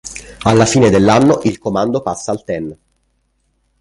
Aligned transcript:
Alla 0.45 0.65
fine 0.65 0.89
dell'anno 0.89 1.41
il 1.43 1.59
comando 1.59 2.01
passa 2.01 2.31
al 2.31 2.43
Ten. 2.43 2.75